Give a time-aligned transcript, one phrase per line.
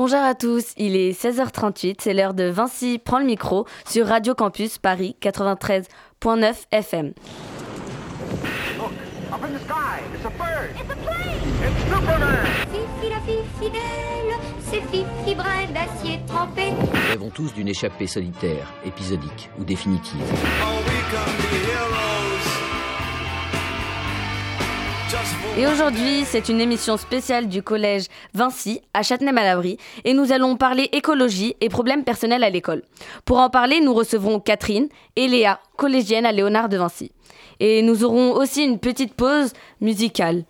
[0.00, 4.34] Bonjour à tous, il est 16h38, c'est l'heure de Vinci prend le micro sur Radio
[4.34, 7.08] Campus Paris 93.9 FM.
[7.08, 7.12] Up
[9.44, 10.70] in the sky, it's a bird.
[10.74, 11.36] It's a plane.
[11.60, 12.46] It's Superman.
[12.72, 16.70] Fifi la fille fidèle, c'est Fifi brin d'acier trempé.
[16.70, 20.16] Nous rêvons tous d'une échappée solitaire, épisodique ou définitive.
[25.58, 30.88] Et aujourd'hui, c'est une émission spéciale du collège Vinci à Châtenay-Malabry et nous allons parler
[30.92, 32.82] écologie et problèmes personnels à l'école.
[33.24, 37.10] Pour en parler, nous recevrons Catherine et Léa, collégienne à Léonard de Vinci.
[37.58, 40.44] Et nous aurons aussi une petite pause musicale.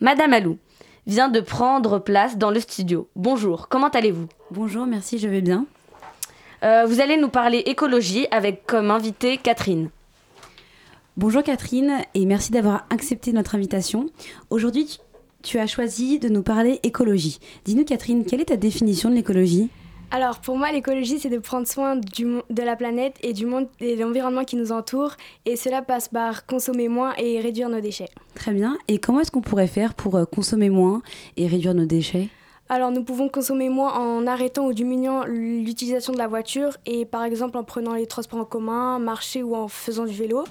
[0.00, 0.58] Madame Alou
[1.06, 3.08] vient de prendre place dans le studio.
[3.14, 4.28] Bonjour, comment allez-vous?
[4.50, 5.66] Bonjour, merci, je vais bien.
[6.62, 9.90] Euh, Vous allez nous parler écologie avec comme invitée Catherine.
[11.16, 14.06] Bonjour Catherine et merci d'avoir accepté notre invitation.
[14.50, 14.98] Aujourd'hui,
[15.42, 17.38] tu- as choisi de nous parler écologie.
[17.64, 19.70] Dis-nous Catherine, quelle est ta définition de l'écologie?
[20.10, 23.68] Alors pour moi, l'écologie, c'est de prendre soin du, de la planète et du monde
[23.80, 25.12] et de l'environnement qui nous entoure.
[25.44, 28.08] Et cela passe par consommer moins et réduire nos déchets.
[28.34, 28.76] Très bien.
[28.88, 31.02] Et comment est-ce qu'on pourrait faire pour euh, consommer moins
[31.36, 32.28] et réduire nos déchets?
[32.68, 37.22] Alors nous pouvons consommer moins en arrêtant ou diminuant l'utilisation de la voiture et par
[37.24, 40.44] exemple en prenant les transports en commun, marcher ou en faisant du vélo.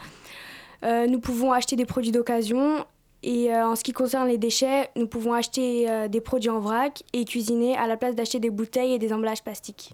[0.83, 2.85] Euh, nous pouvons acheter des produits d'occasion.
[3.23, 6.59] Et euh, en ce qui concerne les déchets, nous pouvons acheter euh, des produits en
[6.59, 9.93] vrac et cuisiner à la place d'acheter des bouteilles et des emballages plastiques.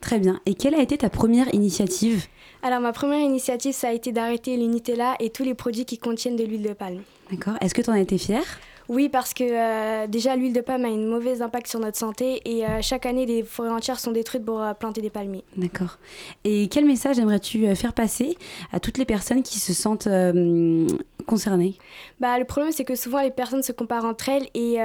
[0.00, 0.40] Très bien.
[0.46, 2.26] Et quelle a été ta première initiative?
[2.62, 5.98] Alors ma première initiative, ça a été d'arrêter le Nutella et tous les produits qui
[5.98, 7.02] contiennent de l'huile de palme.
[7.30, 7.54] D'accord.
[7.60, 8.58] Est-ce que tu en as été fière?
[8.90, 12.42] Oui, parce que euh, déjà l'huile de palme a une mauvaise impact sur notre santé
[12.44, 15.44] et euh, chaque année des forêts entières sont détruites pour euh, planter des palmiers.
[15.56, 15.98] D'accord.
[16.44, 18.36] Et quel message aimerais-tu faire passer
[18.72, 20.08] à toutes les personnes qui se sentent
[21.26, 21.76] concernées?
[22.18, 24.78] Bah, le problème c'est que souvent les personnes se comparent entre elles et,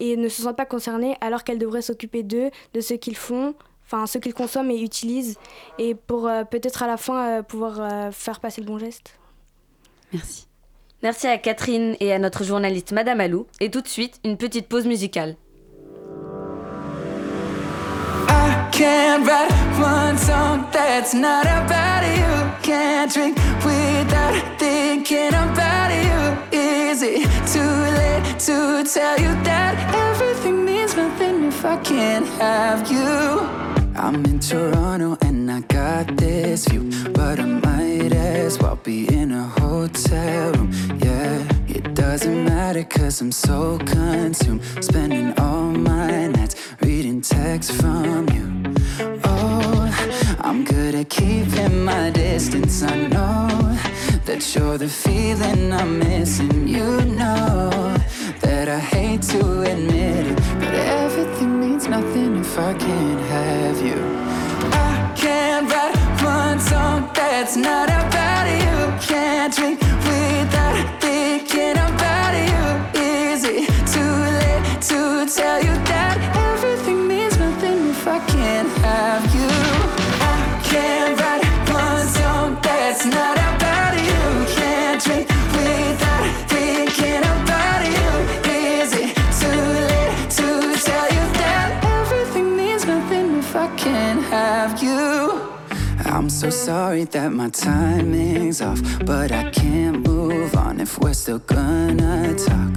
[0.00, 3.54] et ne se sentent pas concernées alors qu'elles devraient s'occuper d'eux, de ce qu'ils font,
[3.86, 5.38] enfin ce qu'ils consomment et utilisent
[5.78, 9.18] et pour euh, peut-être à la fin euh, pouvoir euh, faire passer le bon geste.
[10.12, 10.46] Merci.
[11.02, 13.46] Merci à Catherine et à notre journaliste Madame Alou.
[13.60, 15.36] Et tout de suite, une petite pause musicale.
[18.28, 22.50] I can't write one song that's not about you.
[22.62, 26.58] Can't drink without thinking about you.
[26.58, 32.90] Is it too late to tell you that everything means nothing if I can't have
[32.90, 33.46] you?
[33.96, 35.16] I'm in Toronto
[35.56, 40.70] I got this view, but I might as well be in a hotel room.
[41.02, 48.28] Yeah, it doesn't matter cause I'm so consumed, spending all my nights reading texts from
[48.34, 48.74] you.
[49.24, 52.82] Oh, I'm good at keeping my distance.
[52.82, 53.78] I know
[54.26, 56.68] that you're the feeling I'm missing.
[56.68, 57.96] You know
[58.42, 64.45] that I hate to admit it, but everything means nothing if I can't have you.
[65.56, 69.06] Can't write one song that's not about you.
[69.08, 69.35] Can't
[96.04, 101.38] I'm so sorry that my timing's off, but I can't move on if we're still
[101.38, 102.72] gonna talk.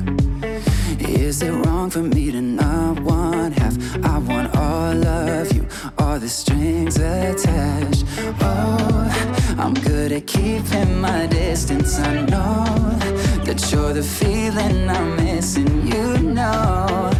[0.99, 3.75] Is it wrong for me to not want half?
[4.03, 8.05] I want all of you, all the strings attached.
[8.41, 11.99] Oh, I'm good at keeping my distance.
[11.99, 12.65] I know
[13.45, 15.87] that you're the feeling I'm missing.
[15.87, 17.11] You know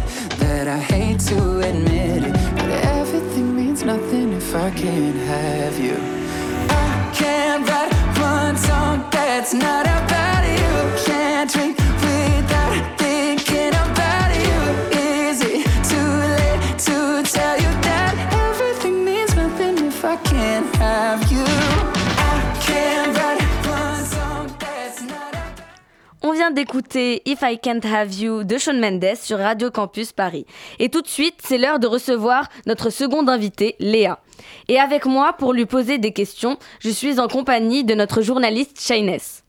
[26.22, 30.46] On vient d'écouter If I Can't Have You de Shawn Mendes sur Radio Campus Paris.
[30.78, 34.20] Et tout de suite, c'est l'heure de recevoir notre seconde invitée, Léa.
[34.68, 38.80] Et avec moi, pour lui poser des questions, je suis en compagnie de notre journaliste
[38.80, 39.44] Shayness.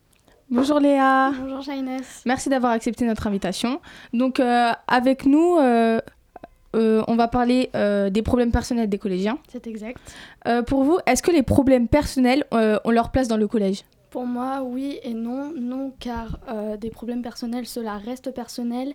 [0.50, 2.02] Bonjour Léa, Bonjour Shaines.
[2.26, 3.80] merci d'avoir accepté notre invitation.
[4.14, 6.02] Donc euh, avec nous, euh,
[6.76, 9.38] euh, on va parler euh, des problèmes personnels des collégiens.
[9.50, 9.98] C'est exact.
[10.48, 13.84] Euh, pour vous, est-ce que les problèmes personnels euh, ont leur place dans le collège?
[14.10, 15.54] Pour moi, oui et non.
[15.58, 18.94] Non, car euh, des problèmes personnels, cela reste personnel.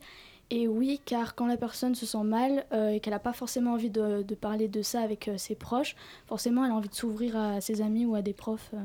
[0.51, 3.73] Et oui, car quand la personne se sent mal euh, et qu'elle n'a pas forcément
[3.73, 5.97] envie de, de parler de ça avec euh, ses proches,
[6.27, 8.71] forcément, elle a envie de s'ouvrir à ses amis ou à des profs.
[8.75, 8.85] euh.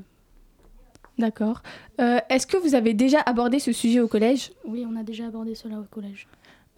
[1.19, 1.61] D'accord.
[1.99, 4.53] Est-ce que vous avez déjà abordé ce sujet au collège?
[4.65, 6.27] Oui, on a déjà abordé cela au collège.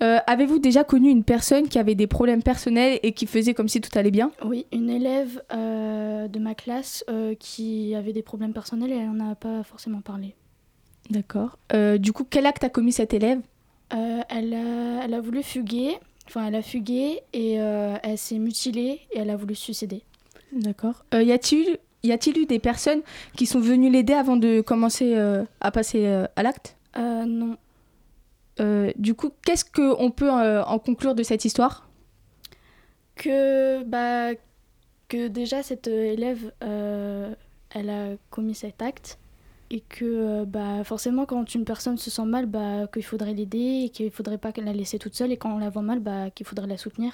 [0.02, 3.80] Avez-vous déjà connu une personne qui avait des problèmes personnels et qui faisait comme si
[3.80, 4.32] tout allait bien?
[4.44, 7.06] Oui, une élève de ma classe
[7.40, 10.36] qui avait des problèmes personnels et elle n'en a pas forcément parlé.
[11.10, 11.58] D'accord.
[12.00, 13.40] Du coup, quel acte a commis cette élève?
[13.90, 15.98] Elle, a, elle a voulu fuguer,
[16.28, 20.02] enfin elle a fugué et euh, elle s'est mutilée et elle a voulu se suicider.
[20.52, 21.04] D'accord.
[21.14, 23.02] Euh, y a-t-il y a-t-il eu des personnes
[23.38, 26.76] qui sont venues l'aider avant de commencer euh, à passer euh, à l'acte?
[26.98, 27.58] Euh, non.
[28.60, 31.90] Euh, Du coup, qu'est-ce qu'on peut euh, en conclure de cette histoire?
[33.16, 34.34] Que, bah,
[35.08, 37.34] que déjà cette euh, élève, euh,
[37.74, 39.18] elle a commis cet acte
[39.74, 43.86] et que euh, bah, forcément quand une personne se sent mal, bah, qu'il faudrait l'aider
[43.86, 46.30] et qu'il faudrait pas la laisser toute seule et quand on la voit mal, bah,
[46.30, 47.14] qu'il faudrait la soutenir.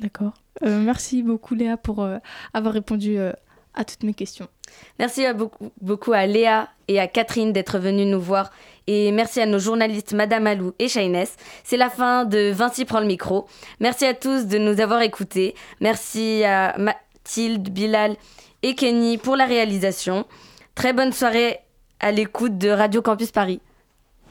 [0.00, 0.34] D'accord.
[0.62, 2.18] Euh, merci beaucoup Léa pour euh,
[2.52, 3.32] avoir répondu euh,
[3.72, 4.48] à toutes mes questions.
[4.98, 8.50] Merci à beaucoup, beaucoup à Léa et à Catherine d'être venues nous voir.
[8.86, 11.36] Et merci à nos journalistes Madame Alou et Shainès.
[11.64, 13.46] C'est la fin de Vinci prend le micro.
[13.80, 15.54] Merci à tous de nous avoir écoutés.
[15.80, 18.16] Merci à Mathilde, Bilal
[18.62, 20.26] et Kenny pour la réalisation.
[20.76, 21.58] Très bonne soirée
[22.00, 23.62] à l'écoute de Radio Campus Paris.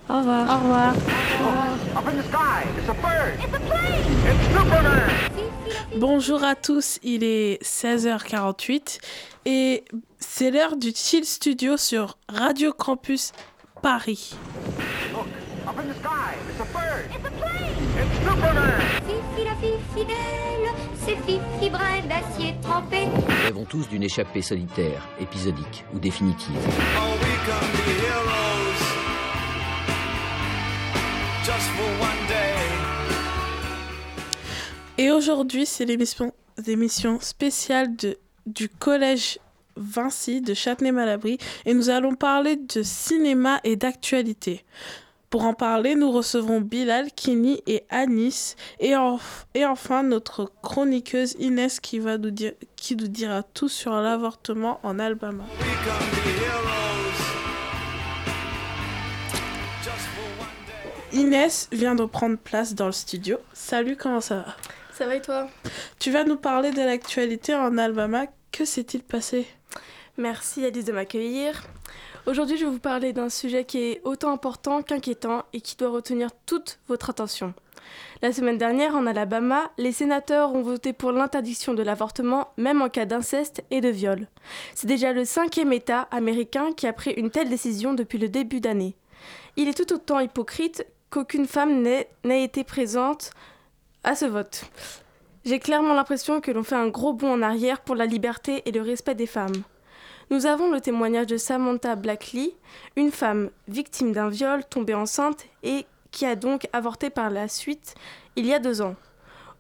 [0.07, 0.43] Au revoir.
[0.43, 0.93] Au revoir.
[0.93, 3.33] Up in the sky, it's a bird.
[3.39, 4.03] It's a plane.
[4.29, 5.09] It's Superman.
[5.97, 8.99] Bonjour à tous, il est 16h48
[9.45, 9.85] et
[10.19, 13.31] c'est l'heure du Chill Studio sur Radio Campus
[13.81, 14.35] Paris.
[15.13, 15.25] Look,
[21.05, 23.07] Fifi brin d'acier trempé.
[23.43, 26.55] Rêvons tous d'une échappée solitaire, épisodique ou définitive.
[34.97, 36.33] Et aujourd'hui, c'est l'émission
[36.65, 39.39] l'émission spéciale de, du collège
[39.77, 44.63] Vinci de Châtenay-Malabry et nous allons parler de cinéma et d'actualité.
[45.29, 49.19] Pour en parler, nous recevrons Bilal, Kini et Anis et, en-
[49.53, 54.79] et enfin notre chroniqueuse Inès qui, va nous dire, qui nous dira tout sur l'avortement
[54.83, 55.43] en Alabama.
[61.13, 63.37] Inès vient de prendre place dans le studio.
[63.53, 64.55] Salut, comment ça va?
[64.93, 65.47] Ça va et toi?
[65.99, 68.25] Tu vas nous parler de l'actualité en Alabama.
[68.51, 69.47] Que s'est-il passé?
[70.17, 71.63] Merci Alice de m'accueillir.
[72.27, 75.89] Aujourd'hui, je vais vous parler d'un sujet qui est autant important qu'inquiétant et qui doit
[75.91, 77.53] retenir toute votre attention.
[78.23, 82.89] La semaine dernière, en Alabama, les sénateurs ont voté pour l'interdiction de l'avortement, même en
[82.89, 84.27] cas d'inceste et de viol.
[84.73, 88.59] C'est déjà le cinquième État américain qui a pris une telle décision depuis le début
[88.59, 88.95] d'année.
[89.55, 93.29] Il est tout autant hypocrite qu'aucune femme n'ait n'ait été présente
[94.03, 94.65] à ce vote.
[95.45, 98.71] J'ai clairement l'impression que l'on fait un gros bond en arrière pour la liberté et
[98.71, 99.63] le respect des femmes.
[100.31, 102.55] Nous avons le témoignage de Samantha Blackley,
[102.95, 107.93] une femme victime d'un viol tombée enceinte et qui a donc avorté par la suite
[108.35, 108.95] il y a deux ans.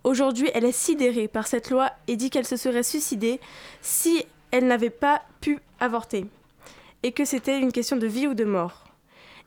[0.03, 3.39] Aujourd'hui, elle est sidérée par cette loi et dit qu'elle se serait suicidée
[3.81, 6.25] si elle n'avait pas pu avorter
[7.03, 8.85] et que c'était une question de vie ou de mort.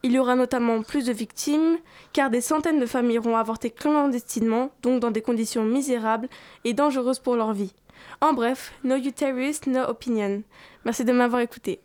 [0.05, 1.79] Il y aura notamment plus de victimes,
[2.13, 6.29] car des centaines de femmes iront avorter clandestinement, donc dans des conditions misérables
[6.65, 7.75] et dangereuses pour leur vie.
[8.21, 10.43] En bref, no uterus, no opinion.
[10.85, 11.81] Merci de m'avoir écouté.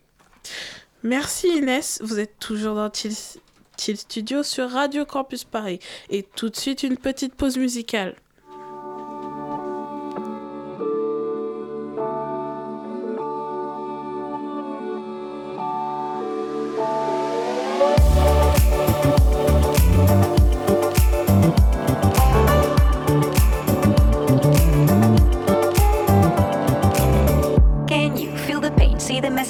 [1.02, 3.14] Merci Inès, vous êtes toujours dans Chill,
[3.78, 5.78] Chill Studio sur Radio Campus Paris.
[6.08, 8.16] Et tout de suite, une petite pause musicale.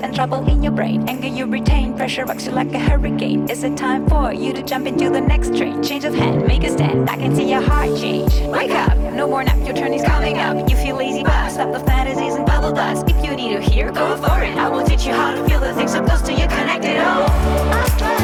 [0.01, 1.09] And trouble in your brain.
[1.09, 3.49] Anger you retain, pressure rocks you like a hurricane.
[3.49, 5.83] Is it time for you to jump into the next train?
[5.83, 7.09] Change of hand, make a stand.
[7.11, 8.33] I can see your heart change.
[8.53, 10.69] Wake up, no more nap, your turn is coming up.
[10.69, 13.09] You feel lazy, but stop the fantasies and bubble dust.
[13.09, 14.57] If you need to hear, go for it.
[14.57, 16.97] I will teach you how to feel the things so close to you, connected.
[16.99, 18.24] Oh,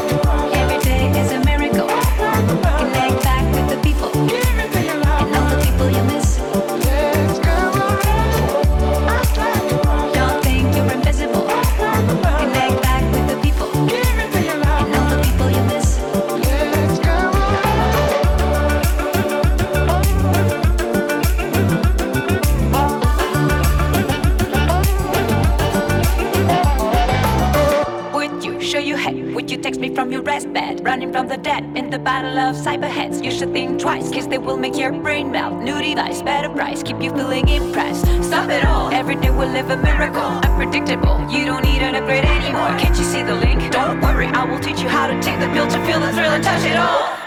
[31.91, 35.61] the battle of cyberheads, you should think twice, cause they will make your brain melt.
[35.61, 38.07] New device, better price, keep you feeling impressed.
[38.23, 40.21] Stop it all, every day we'll live a miracle.
[40.21, 42.79] Unpredictable, you don't need an upgrade anymore.
[42.79, 43.73] Can't you see the link?
[43.73, 46.33] Don't worry, I will teach you how to take the pill to feel the thrill
[46.33, 47.20] and touch it all.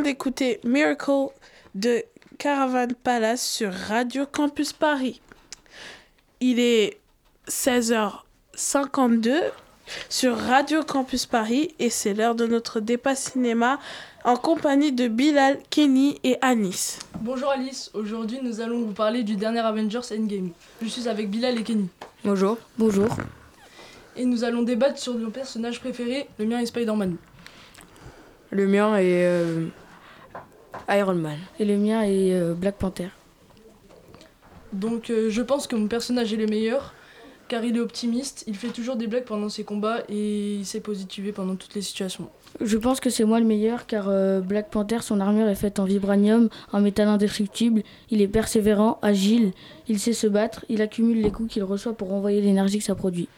[0.00, 1.28] Vient d'écouter Miracle
[1.74, 2.02] de
[2.38, 5.20] Caravan Palace sur Radio Campus Paris.
[6.40, 6.98] Il est
[7.48, 9.34] 16h52
[10.08, 13.78] sur Radio Campus Paris et c'est l'heure de notre débat cinéma
[14.24, 16.98] en compagnie de Bilal, Kenny et Anis.
[17.20, 20.50] Bonjour Alice, aujourd'hui nous allons vous parler du dernier Avengers Endgame.
[20.80, 21.88] Je suis avec Bilal et Kenny.
[22.24, 22.56] Bonjour.
[22.78, 23.08] Bonjour.
[24.16, 26.26] Et nous allons débattre sur nos personnages préférés.
[26.38, 27.16] Le mien est Spider-Man.
[28.52, 29.68] Le mien est euh,
[30.88, 31.38] Iron Man.
[31.58, 33.08] Et le mien est euh, Black Panther.
[34.72, 36.94] Donc euh, je pense que mon personnage est le meilleur
[37.48, 40.78] car il est optimiste, il fait toujours des blagues pendant ses combats et il sait
[40.78, 42.28] positiver pendant toutes les situations.
[42.60, 45.80] Je pense que c'est moi le meilleur car euh, Black Panther, son armure est faite
[45.80, 47.82] en vibranium, en métal indestructible.
[48.10, 49.50] Il est persévérant, agile,
[49.88, 52.94] il sait se battre, il accumule les coups qu'il reçoit pour renvoyer l'énergie que ça
[52.94, 53.28] produit.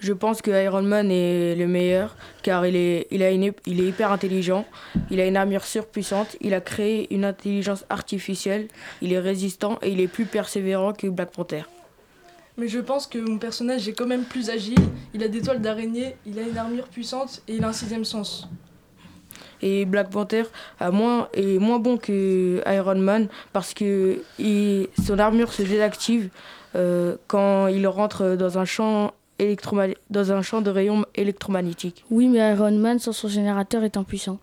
[0.00, 3.80] Je pense que Iron Man est le meilleur car il est, il, a une, il
[3.82, 4.64] est hyper intelligent,
[5.10, 8.68] il a une armure surpuissante, il a créé une intelligence artificielle,
[9.02, 11.64] il est résistant et il est plus persévérant que Black Panther.
[12.56, 14.78] Mais je pense que mon personnage est quand même plus agile,
[15.12, 18.04] il a des toiles d'araignée, il a une armure puissante et il a un sixième
[18.06, 18.48] sens.
[19.62, 20.44] Et Black Panther
[20.78, 26.30] a moins, est moins bon que Iron Man parce que il- son armure se désactive
[26.74, 29.12] euh, quand il rentre dans un champ
[30.10, 32.04] dans un champ de rayons électromagnétiques.
[32.10, 34.38] Oui, mais Iron Man, sans son générateur, est impuissant.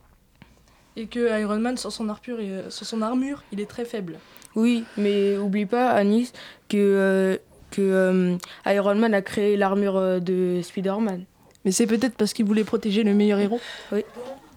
[0.95, 4.17] Et que Iron Man, sans son, armure, est- sans son armure, il est très faible.
[4.55, 6.33] Oui, mais oublie pas, Anis,
[6.69, 7.37] que, euh,
[7.69, 11.25] que euh, Iron Man a créé l'armure euh, de Spider-Man.
[11.65, 13.59] Mais c'est peut-être parce qu'il voulait protéger le meilleur héros.
[13.91, 14.03] Oui.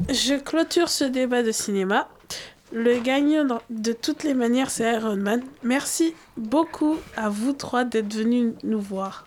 [0.09, 2.09] Je clôture ce débat de cinéma.
[2.73, 5.43] Le gagnant de toutes les manières, c'est Iron Man.
[5.63, 9.25] Merci beaucoup à vous trois d'être venus nous voir.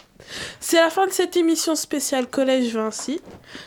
[0.62, 3.20] C'est la fin de cette émission spéciale Collège Vinci.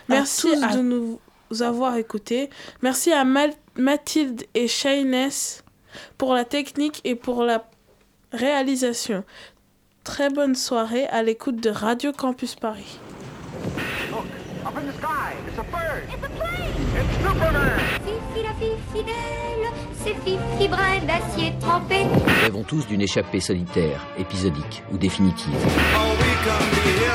[0.09, 1.21] Merci tous à de nous
[1.61, 2.49] avoir écoutés.
[2.80, 5.62] Merci à Mal- Mathilde et Shayness
[6.16, 7.68] pour la technique et pour la
[8.33, 9.23] réalisation.
[10.04, 12.99] Très bonne soirée à l'écoute de Radio Campus Paris.
[14.66, 16.04] Up in the sky, it's a bird.
[16.09, 16.73] It's a plane.
[16.97, 17.16] It's
[18.92, 19.55] Superman.
[20.25, 22.06] Fifi brin d'acier trempé.
[22.42, 25.54] Rêvons tous d'une échappée solitaire, épisodique ou définitive.
[25.54, 27.05] All we come to